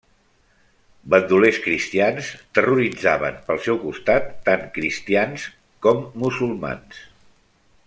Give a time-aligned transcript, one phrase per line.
[1.13, 5.45] Bandolers cristians terroritzaven pel seu costat tant cristians
[5.89, 7.07] com musulmans.